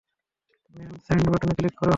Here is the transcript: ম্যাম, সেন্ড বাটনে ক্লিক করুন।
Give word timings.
ম্যাম, 0.75 0.93
সেন্ড 1.05 1.25
বাটনে 1.31 1.53
ক্লিক 1.57 1.73
করুন। 1.79 1.89